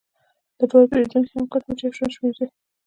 د 0.57 0.59
دواړو 0.69 0.89
پیرودونکي 0.91 1.31
هم 1.33 1.43
په 1.45 1.49
کټ 1.51 1.61
مټ 1.67 1.79
یو 1.81 1.95
شان 1.97 2.09
شمیر 2.15 2.33
دي. 2.39 2.47